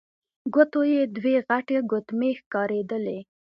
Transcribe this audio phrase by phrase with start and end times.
[0.53, 3.19] ګوتو يې دوې غټې ګوتمۍ ښکارېدلې.